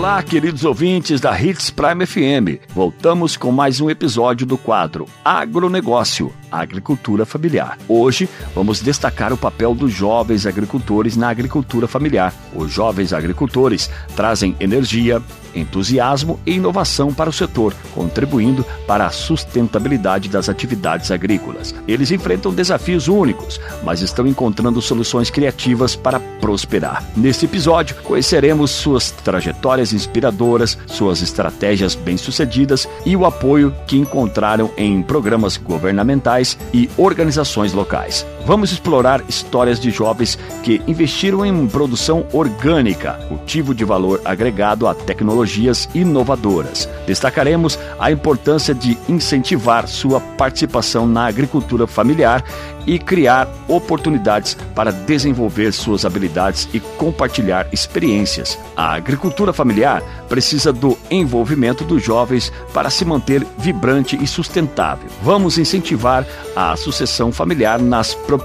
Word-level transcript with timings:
Olá, 0.00 0.22
queridos 0.22 0.64
ouvintes 0.64 1.20
da 1.20 1.38
Hits 1.38 1.68
Prime 1.68 2.06
FM. 2.06 2.72
Voltamos 2.74 3.36
com 3.36 3.52
mais 3.52 3.82
um 3.82 3.90
episódio 3.90 4.46
do 4.46 4.56
quadro 4.56 5.04
Agronegócio, 5.22 6.32
Agricultura 6.50 7.26
Familiar. 7.26 7.78
Hoje 7.86 8.26
vamos 8.54 8.80
destacar 8.80 9.30
o 9.30 9.36
papel 9.36 9.74
dos 9.74 9.92
jovens 9.92 10.46
agricultores 10.46 11.18
na 11.18 11.28
agricultura 11.28 11.86
familiar. 11.86 12.32
Os 12.54 12.72
jovens 12.72 13.12
agricultores 13.12 13.90
trazem 14.16 14.56
energia, 14.58 15.22
entusiasmo 15.54 16.40
e 16.46 16.54
inovação 16.54 17.12
para 17.12 17.30
o 17.30 17.32
setor, 17.32 17.74
contribuindo 17.94 18.64
para 18.86 19.06
a 19.06 19.10
sustentabilidade 19.10 20.28
das 20.28 20.48
atividades 20.48 21.10
agrícolas. 21.10 21.74
Eles 21.86 22.10
enfrentam 22.10 22.54
desafios 22.54 23.06
únicos, 23.06 23.60
mas 23.82 24.00
estão 24.00 24.26
encontrando 24.26 24.80
soluções 24.80 25.30
criativas 25.30 25.94
para 25.94 26.20
prosperar. 26.40 27.04
Neste 27.16 27.44
episódio, 27.44 27.96
conheceremos 28.02 28.70
suas 28.70 29.10
trajetórias 29.10 29.89
inspiradoras, 29.92 30.78
suas 30.86 31.22
estratégias 31.22 31.94
bem-sucedidas 31.94 32.88
e 33.04 33.16
o 33.16 33.24
apoio 33.24 33.74
que 33.86 33.96
encontraram 33.96 34.70
em 34.76 35.02
programas 35.02 35.56
governamentais 35.56 36.58
e 36.72 36.88
organizações 36.96 37.72
locais. 37.72 38.26
Vamos 38.50 38.72
explorar 38.72 39.22
histórias 39.28 39.78
de 39.78 39.92
jovens 39.92 40.36
que 40.64 40.82
investiram 40.88 41.46
em 41.46 41.68
produção 41.68 42.26
orgânica, 42.32 43.12
cultivo 43.28 43.72
de 43.72 43.84
valor 43.84 44.20
agregado 44.24 44.88
à 44.88 44.92
tecnologias 44.92 45.88
inovadoras. 45.94 46.88
Destacaremos 47.06 47.78
a 47.96 48.10
importância 48.10 48.74
de 48.74 48.98
incentivar 49.08 49.86
sua 49.86 50.20
participação 50.20 51.06
na 51.06 51.26
agricultura 51.26 51.86
familiar 51.86 52.42
e 52.88 52.98
criar 52.98 53.46
oportunidades 53.68 54.56
para 54.74 54.90
desenvolver 54.90 55.70
suas 55.70 56.04
habilidades 56.04 56.68
e 56.72 56.80
compartilhar 56.80 57.68
experiências. 57.72 58.58
A 58.76 58.94
agricultura 58.94 59.52
familiar 59.52 60.02
precisa 60.28 60.72
do 60.72 60.98
envolvimento 61.08 61.84
dos 61.84 62.02
jovens 62.02 62.52
para 62.74 62.90
se 62.90 63.04
manter 63.04 63.46
vibrante 63.58 64.18
e 64.20 64.26
sustentável. 64.26 65.08
Vamos 65.22 65.56
incentivar 65.56 66.26
a 66.56 66.74
sucessão 66.74 67.30
familiar 67.30 67.78
nas 67.78 68.12
propriedades 68.14 68.39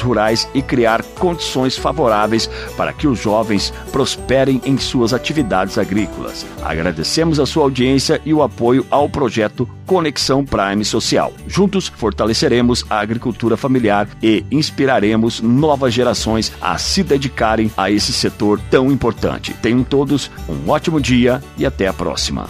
rurais 0.00 0.48
e 0.54 0.60
criar 0.60 1.02
condições 1.02 1.76
favoráveis 1.76 2.48
para 2.76 2.92
que 2.92 3.06
os 3.06 3.18
jovens 3.20 3.72
prosperem 3.92 4.60
em 4.64 4.76
suas 4.76 5.12
atividades 5.12 5.78
agrícolas. 5.78 6.44
Agradecemos 6.62 7.40
a 7.40 7.46
sua 7.46 7.62
audiência 7.62 8.20
e 8.24 8.34
o 8.34 8.42
apoio 8.42 8.86
ao 8.90 9.08
projeto 9.08 9.68
Conexão 9.86 10.44
Prime 10.44 10.84
Social. 10.84 11.32
Juntos 11.46 11.88
fortaleceremos 11.88 12.84
a 12.90 13.00
agricultura 13.00 13.56
familiar 13.56 14.08
e 14.22 14.44
inspiraremos 14.50 15.40
novas 15.40 15.94
gerações 15.94 16.52
a 16.60 16.76
se 16.76 17.02
dedicarem 17.02 17.70
a 17.76 17.90
esse 17.90 18.12
setor 18.12 18.60
tão 18.70 18.92
importante. 18.92 19.54
Tenham 19.54 19.82
todos 19.82 20.30
um 20.48 20.70
ótimo 20.70 21.00
dia 21.00 21.42
e 21.56 21.64
até 21.64 21.86
a 21.86 21.92
próxima. 21.92 22.48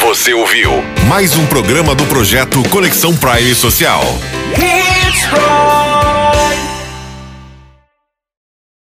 Você 0.00 0.32
ouviu 0.32 0.70
mais 1.08 1.36
um 1.36 1.46
programa 1.46 1.94
do 1.94 2.04
projeto 2.06 2.62
Conexão 2.70 3.14
Prime 3.16 3.54
Social. 3.54 4.02